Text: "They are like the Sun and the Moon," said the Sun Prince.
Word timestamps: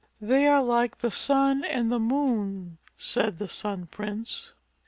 "They 0.19 0.47
are 0.47 0.63
like 0.63 0.97
the 0.97 1.11
Sun 1.11 1.63
and 1.65 1.91
the 1.91 1.99
Moon," 1.99 2.79
said 2.97 3.37
the 3.37 3.47
Sun 3.47 3.85
Prince. 3.91 4.51